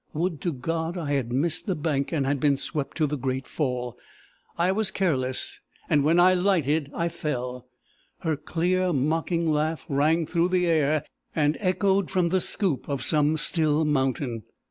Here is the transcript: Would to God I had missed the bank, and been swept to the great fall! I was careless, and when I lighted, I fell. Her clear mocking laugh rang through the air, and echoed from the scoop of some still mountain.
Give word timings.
Would 0.15 0.41
to 0.41 0.51
God 0.51 0.97
I 0.97 1.11
had 1.13 1.31
missed 1.31 1.67
the 1.67 1.75
bank, 1.75 2.11
and 2.11 2.39
been 2.39 2.57
swept 2.57 2.97
to 2.97 3.05
the 3.05 3.19
great 3.19 3.45
fall! 3.47 3.99
I 4.57 4.71
was 4.71 4.89
careless, 4.89 5.59
and 5.91 6.03
when 6.03 6.19
I 6.19 6.33
lighted, 6.33 6.89
I 6.95 7.07
fell. 7.07 7.67
Her 8.21 8.35
clear 8.35 8.93
mocking 8.93 9.45
laugh 9.51 9.85
rang 9.87 10.25
through 10.25 10.49
the 10.49 10.65
air, 10.65 11.05
and 11.35 11.55
echoed 11.59 12.09
from 12.09 12.29
the 12.29 12.41
scoop 12.41 12.89
of 12.89 13.03
some 13.05 13.37
still 13.37 13.85
mountain. 13.85 14.41